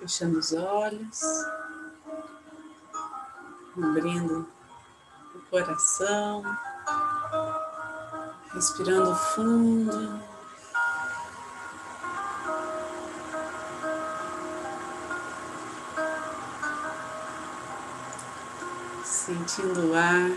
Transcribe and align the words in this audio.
fechando 0.00 0.38
os 0.38 0.52
olhos, 0.54 1.20
abrindo 3.76 4.48
o 5.34 5.38
coração, 5.50 6.42
respirando 8.54 9.14
fundo. 9.14 10.20
Sentindo 19.04 19.90
o 19.90 19.94
ar 19.94 20.30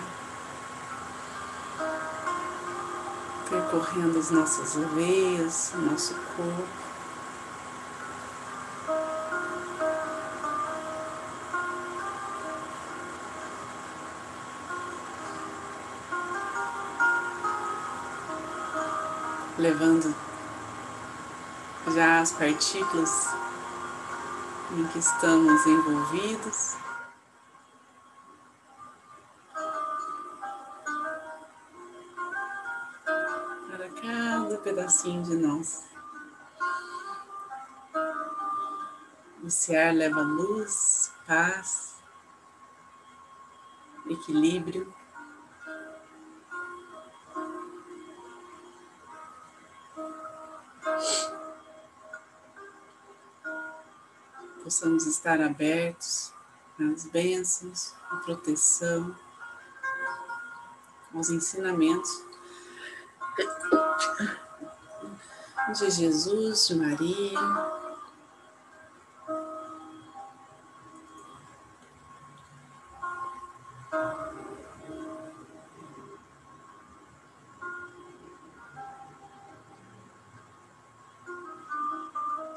percorrendo 3.49 4.19
as 4.19 4.29
nossas 4.29 4.75
veias, 4.93 5.71
nosso 5.75 6.15
corpo. 6.35 6.92
Levando 19.63 20.13
já 21.95 22.19
as 22.19 22.33
partículas 22.33 23.27
em 24.73 24.85
que 24.87 24.99
estamos 24.99 25.65
envolvidos. 25.65 26.75
Para 33.71 33.89
cada 34.01 34.57
pedacinho 34.57 35.23
de 35.23 35.35
nós. 35.37 35.85
Esse 39.45 39.77
ar 39.77 39.93
leva 39.93 40.21
luz, 40.21 41.13
paz, 41.25 41.95
equilíbrio. 44.09 44.93
Possamos 54.63 55.05
estar 55.05 55.41
abertos 55.41 56.33
às 56.79 57.05
bênçãos, 57.05 57.93
à 58.09 58.15
proteção, 58.17 59.13
aos 61.13 61.29
ensinamentos 61.29 62.23
de 65.77 65.91
Jesus, 65.91 66.67
de 66.67 66.75
Maria. 66.75 67.39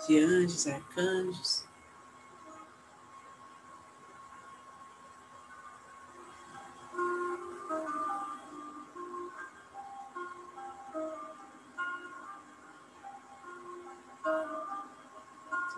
De 0.06 0.20
anjos, 0.20 0.68
arcanjos. 0.68 1.66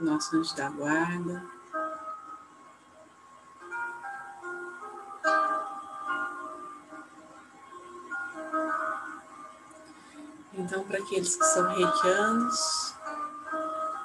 Nosso 0.05 0.37
anjo 0.37 0.55
da 0.55 0.69
guarda. 0.71 1.45
Então, 10.55 10.83
para 10.85 10.99
aqueles 10.99 11.37
que 11.37 11.45
são 11.45 11.69
reikianos, 11.69 12.95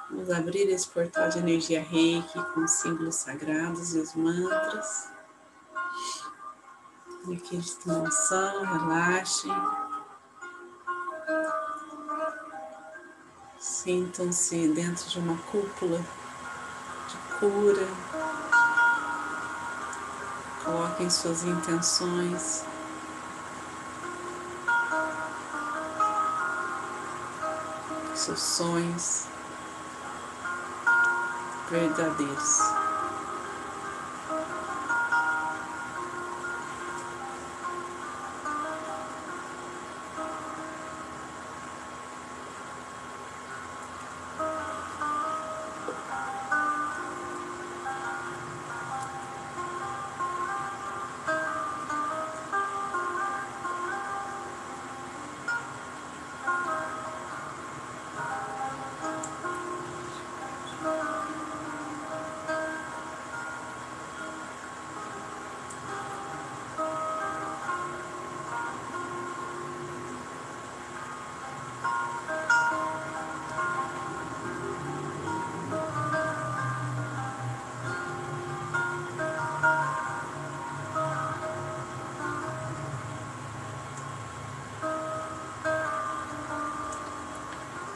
vamos 0.08 0.30
abrir 0.30 0.68
esse 0.70 0.88
portal 0.88 1.28
de 1.28 1.40
energia 1.40 1.82
reiki 1.82 2.42
com 2.54 2.66
símbolos 2.68 3.16
sagrados 3.16 3.94
e 3.94 3.98
os 3.98 4.14
mantras. 4.14 5.10
E 7.26 7.34
aqueles 7.34 7.74
que 7.74 7.88
não 7.88 8.10
são, 8.10 8.64
relaxem. 8.64 9.52
Sintam-se 13.64 14.68
dentro 14.68 15.08
de 15.08 15.18
uma 15.18 15.38
cúpula 15.50 15.98
de 17.08 17.38
cura. 17.38 17.88
Coloquem 20.62 21.08
suas 21.08 21.44
intenções. 21.44 22.62
Seus 28.14 28.38
sonhos 28.38 29.28
verdadeiros. 31.70 32.83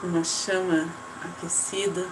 Uma 0.09 0.25
chama 0.25 0.89
aquecida 1.23 2.09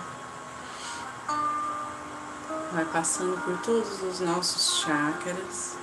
vai 2.70 2.84
passando 2.84 3.42
por 3.42 3.56
todos 3.62 4.02
os 4.02 4.20
nossos 4.20 4.80
chakras. 4.80 5.78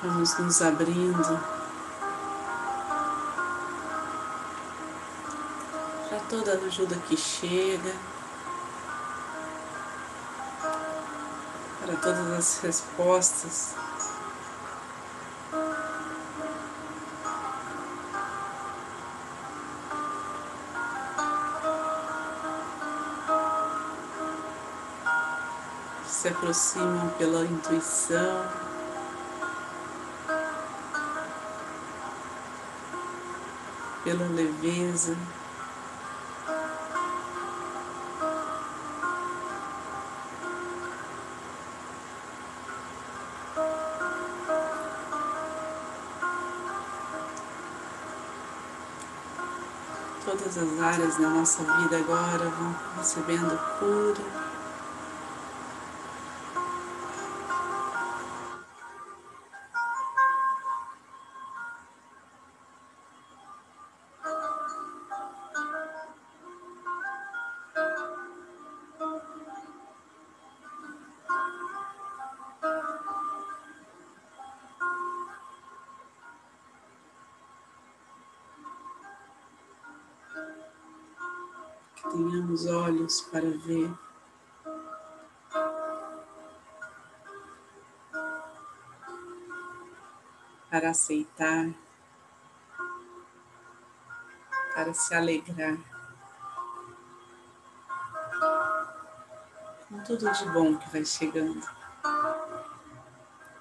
Vamos 0.00 0.38
nos 0.38 0.62
abrindo 0.62 1.40
para 6.08 6.20
toda 6.30 6.52
ajuda 6.52 6.94
que 7.08 7.16
chega, 7.16 7.92
para 11.80 11.96
todas 11.96 12.38
as 12.38 12.58
respostas. 12.60 13.74
Se 26.06 26.28
aproximam 26.28 27.08
pela 27.18 27.44
intuição. 27.44 28.67
pela 34.08 34.26
leveza. 34.28 35.14
Todas 50.24 50.56
as 50.56 50.80
áreas 50.80 51.16
da 51.18 51.28
nossa 51.28 51.62
vida 51.62 51.98
agora 51.98 52.48
vão 52.48 52.74
recebendo 52.96 53.58
cura. 53.78 54.47
Tenhamos 82.10 82.66
olhos 82.66 83.20
para 83.22 83.48
ver. 83.48 83.90
Para 90.70 90.90
aceitar, 90.90 91.70
para 94.74 94.92
se 94.92 95.14
alegrar 95.14 95.78
com 99.88 99.98
tudo 100.04 100.30
de 100.30 100.44
bom 100.50 100.76
que 100.76 100.90
vai 100.90 101.04
chegando, 101.04 101.66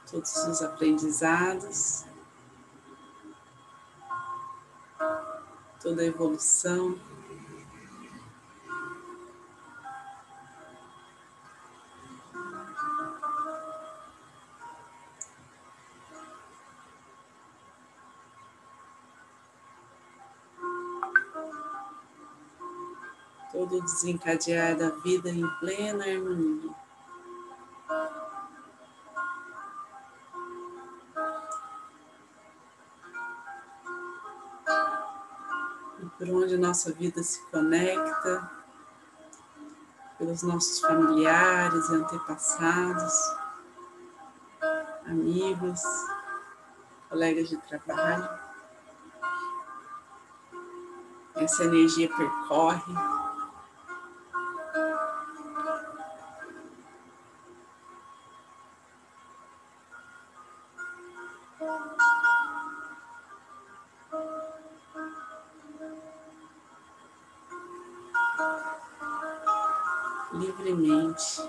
todos 0.10 0.36
os 0.36 0.62
aprendizados, 0.62 2.06
toda 5.82 6.02
a 6.02 6.06
evolução. 6.06 7.00
Todo 23.68 23.82
desencadear 23.82 24.78
da 24.78 24.90
vida 24.90 25.30
em 25.30 25.46
plena 25.60 26.06
harmonia. 26.06 26.72
E 36.00 36.06
por 36.18 36.30
onde 36.30 36.58
nossa 36.58 36.94
vida 36.94 37.22
se 37.22 37.42
conecta, 37.48 38.50
pelos 40.18 40.42
nossos 40.44 40.80
familiares 40.80 41.90
antepassados, 41.90 43.14
amigos, 45.06 45.82
colegas 47.10 47.50
de 47.50 47.58
trabalho. 47.58 48.48
Essa 51.36 51.66
energia 51.66 52.10
percorre 52.16 53.27
livremente. 70.60 71.42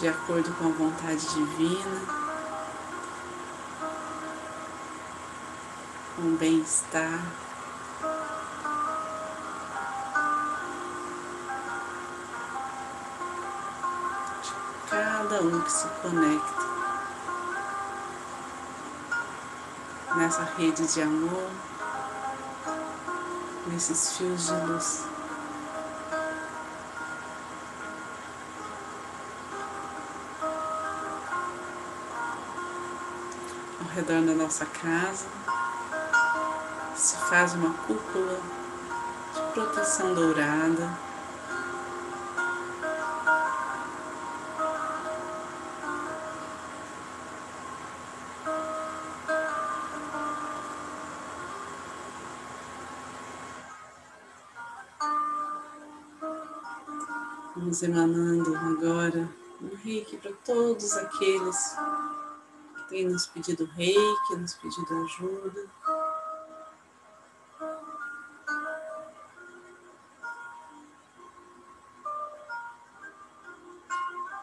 De 0.00 0.08
acordo 0.08 0.52
com 0.54 0.66
a 0.66 0.70
vontade 0.70 1.26
divina, 1.34 2.00
com 6.16 6.36
bem-estar. 6.36 7.24
de 14.42 14.54
Cada 14.90 15.40
um 15.40 15.60
que 15.60 15.72
se 15.72 15.88
conecta 16.02 16.73
nessa 20.16 20.44
rede 20.56 20.86
de 20.86 21.02
amor, 21.02 21.50
nesses 23.66 24.16
fios 24.16 24.46
de 24.46 24.54
luz. 24.66 25.04
Ao 33.80 33.86
redor 33.94 34.22
da 34.22 34.34
nossa 34.34 34.66
casa 34.66 35.26
se 36.94 37.16
faz 37.16 37.54
uma 37.54 37.74
cúpula 37.86 38.40
de 39.34 39.40
proteção 39.52 40.14
dourada. 40.14 41.03
Vamos 57.64 57.82
emanando 57.82 58.54
agora 58.54 59.26
um 59.62 59.74
reiki 59.82 60.18
para 60.18 60.34
todos 60.44 60.98
aqueles 60.98 61.74
que 62.76 62.88
têm 62.90 63.08
nos 63.08 63.26
pedido 63.26 63.64
reiki, 63.64 64.36
nos 64.36 64.52
pedido 64.52 65.02
ajuda. 65.02 65.66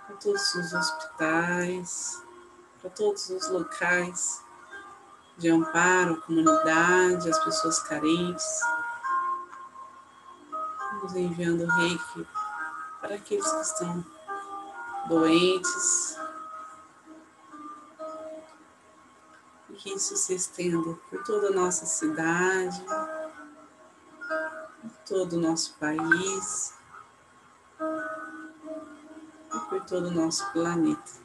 Para 0.07 0.15
todos 0.19 0.55
os 0.55 0.73
hospitais, 0.73 2.23
para 2.81 2.89
todos 2.89 3.29
os 3.29 3.47
locais 3.49 4.43
de 5.37 5.47
amparo 5.47 6.19
comunidade, 6.21 7.29
às 7.29 7.37
pessoas 7.43 7.79
carentes. 7.81 8.61
Vamos 10.93 11.15
enviando 11.15 11.67
reiki 11.67 12.40
para 13.01 13.15
aqueles 13.15 13.51
que 13.51 13.61
estão 13.61 14.05
doentes. 15.09 16.17
E 19.69 19.73
que 19.73 19.93
isso 19.93 20.15
se 20.15 20.35
estenda 20.35 20.77
por 21.09 21.23
toda 21.23 21.47
a 21.47 21.51
nossa 21.51 21.85
cidade, 21.85 22.81
por 24.81 24.91
todo 25.05 25.33
o 25.33 25.41
nosso 25.41 25.73
país 25.79 26.73
e 29.53 29.59
por 29.69 29.83
todo 29.85 30.07
o 30.07 30.11
nosso 30.11 30.49
planeta. 30.51 31.20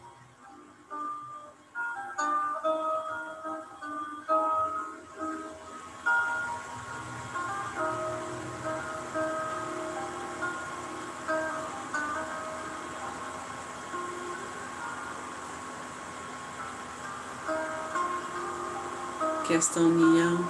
Que 19.46 19.54
esta 19.54 19.78
união 19.78 20.44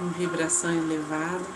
em 0.00 0.08
vibração 0.10 0.70
elevada. 0.70 1.46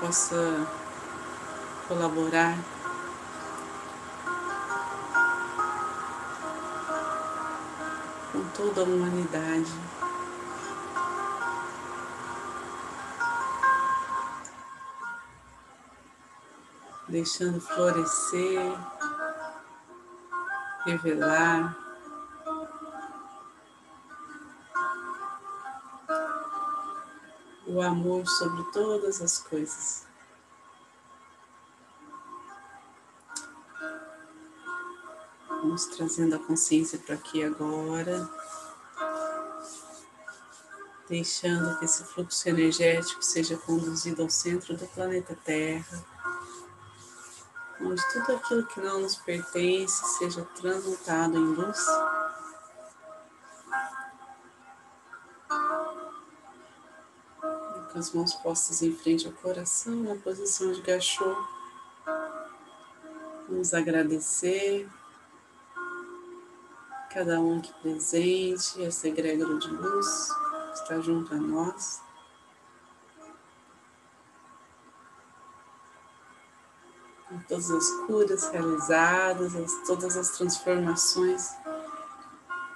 Possa 0.00 0.66
colaborar. 1.86 2.56
Com 8.32 8.42
toda 8.56 8.80
a 8.80 8.84
humanidade. 8.84 9.72
Deixando 17.06 17.60
florescer, 17.60 18.78
revelar 20.86 21.81
o 27.72 27.80
amor 27.80 28.26
sobre 28.26 28.62
todas 28.70 29.22
as 29.22 29.38
coisas. 29.38 30.06
Vamos 35.48 35.86
trazendo 35.86 36.36
a 36.36 36.38
consciência 36.38 36.98
para 36.98 37.14
aqui 37.14 37.42
agora. 37.42 38.28
Deixando 41.08 41.78
que 41.78 41.86
esse 41.86 42.04
fluxo 42.04 42.48
energético 42.48 43.22
seja 43.22 43.56
conduzido 43.56 44.22
ao 44.22 44.30
centro 44.30 44.76
do 44.76 44.86
planeta 44.88 45.36
Terra, 45.44 46.04
onde 47.80 48.02
tudo 48.12 48.36
aquilo 48.36 48.66
que 48.66 48.80
não 48.80 49.00
nos 49.00 49.16
pertence 49.16 50.18
seja 50.18 50.42
transmutado 50.56 51.36
em 51.36 51.54
luz. 51.54 51.86
As 58.02 58.12
mãos 58.12 58.34
postas 58.34 58.82
em 58.82 58.92
frente 58.92 59.28
ao 59.28 59.32
coração, 59.32 59.94
na 59.94 60.16
posição 60.16 60.72
de 60.72 60.82
gachô. 60.82 61.36
Vamos 63.48 63.72
agradecer 63.72 64.88
cada 67.14 67.40
um 67.40 67.58
aqui 67.58 67.72
presente, 67.80 68.82
essa 68.82 69.06
egrégora 69.06 69.56
de 69.56 69.68
luz 69.68 70.28
que 70.72 70.82
está 70.82 71.00
junto 71.00 71.32
a 71.32 71.36
nós. 71.36 72.02
Com 77.28 77.38
todas 77.46 77.70
as 77.70 77.90
curas 78.06 78.48
realizadas, 78.48 79.54
as, 79.54 79.86
todas 79.86 80.16
as 80.16 80.30
transformações 80.30 81.50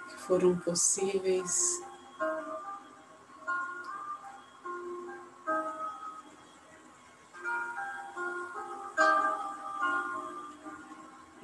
que 0.09 0.23
foram 0.23 0.57
possíveis. 0.59 1.85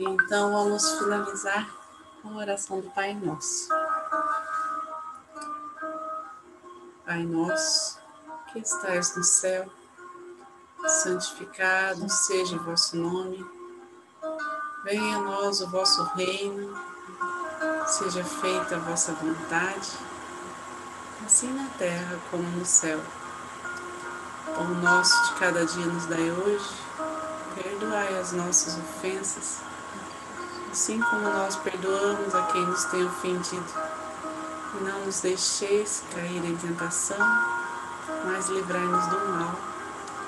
Então 0.04 0.50
vamos 0.50 0.99
finalizar 0.99 1.71
com 2.21 2.30
a 2.30 2.38
oração 2.38 2.80
do 2.80 2.90
Pai 2.90 3.14
Nosso. 3.14 3.68
Pai 7.06 7.23
nosso, 7.23 8.00
que 8.52 8.59
estais 8.59 9.14
no 9.14 9.23
céu, 9.23 9.71
santificado 10.85 12.11
seja 12.11 12.56
o 12.56 12.64
vosso 12.64 12.97
nome. 12.97 13.47
Venha 14.82 15.18
a 15.18 15.21
nós 15.21 15.61
o 15.61 15.71
vosso 15.71 16.02
reino, 16.16 16.76
seja 17.87 18.25
feita 18.25 18.75
a 18.75 18.80
vossa 18.80 19.12
vontade, 19.12 19.92
assim 21.25 21.52
na 21.54 21.68
terra 21.78 22.18
como 22.28 22.42
no 22.42 22.64
céu. 22.64 23.00
O 24.59 24.64
nosso 24.82 25.32
de 25.32 25.38
cada 25.38 25.64
dia 25.64 25.87
nos 25.87 26.06
dai 26.06 26.32
hoje, 26.32 26.75
perdoai 27.54 28.18
as 28.18 28.32
nossas 28.32 28.76
ofensas 28.76 29.72
assim 30.73 30.99
como 31.00 31.21
nós 31.21 31.55
perdoamos 31.57 32.35
a 32.35 32.43
quem 32.45 32.64
nos 32.64 32.85
tem 32.87 33.05
ofendido. 33.05 33.67
E 34.75 34.83
não 34.83 35.05
nos 35.05 35.21
deixeis 35.21 36.02
cair 36.14 36.43
em 36.43 36.57
tentação, 36.57 37.19
mas 38.25 38.49
livrai-nos 38.49 39.07
do 39.07 39.29
mal, 39.29 39.55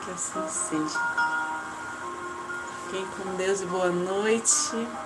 que 0.05 0.11
assim 0.11 0.47
seja. 0.47 1.01
Fiquem 2.85 3.07
com 3.07 3.37
Deus 3.37 3.63
e 3.63 3.67
boa 3.67 3.89
noite. 3.89 4.87